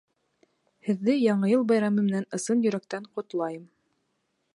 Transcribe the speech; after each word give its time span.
Һеҙҙе 0.87 1.13
Яңы 1.23 1.51
йыл 1.51 1.65
байрамы 1.71 2.05
менән 2.07 2.25
ысын 2.39 2.65
йөрәктән 2.67 3.07
ҡотлайым. 3.19 3.69